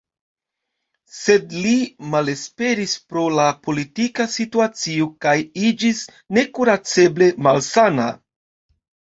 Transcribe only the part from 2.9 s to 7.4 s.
pro la politika situacio kaj iĝis nekuraceble